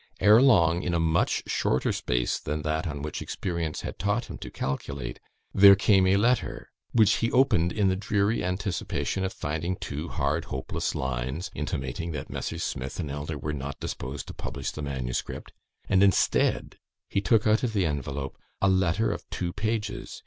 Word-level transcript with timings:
Ere 0.19 0.41
long, 0.41 0.81
in 0.81 0.95
a 0.95 0.99
much 0.99 1.43
shorter 1.45 1.93
space 1.93 2.39
than 2.39 2.63
that 2.63 2.87
on 2.87 3.03
which 3.03 3.21
experience 3.21 3.81
had 3.81 3.99
taught 3.99 4.31
him 4.31 4.37
to 4.39 4.49
calculate, 4.49 5.19
there 5.53 5.75
came 5.75 6.07
a 6.07 6.17
letter, 6.17 6.71
which 6.91 7.17
he 7.17 7.31
opened 7.31 7.71
in 7.71 7.87
the 7.87 7.95
dreary 7.95 8.43
anticipation 8.43 9.23
of 9.23 9.31
finding 9.31 9.75
two 9.75 10.09
hard 10.09 10.45
hopeless 10.45 10.95
lines, 10.95 11.51
intimating 11.53 12.13
that 12.13 12.31
'Messrs. 12.31 12.63
Smith 12.63 12.99
and 12.99 13.11
Elder 13.11 13.37
were 13.37 13.53
not 13.53 13.79
disposed 13.79 14.25
to 14.25 14.33
publish 14.33 14.71
the 14.71 14.81
MS.,' 14.81 15.21
and, 15.87 16.01
instead, 16.01 16.79
he 17.07 17.21
took 17.21 17.45
out 17.45 17.61
of 17.61 17.73
the 17.73 17.85
envelope 17.85 18.39
a 18.59 18.67
letter 18.67 19.11
of 19.11 19.29
two 19.29 19.53
pages. 19.53 20.19